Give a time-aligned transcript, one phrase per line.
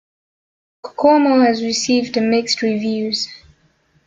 [0.81, 3.29] "Kokomo" has received mixed reviews.